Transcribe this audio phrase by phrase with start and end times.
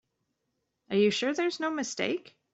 [0.89, 2.35] Are you sure there's no mistake?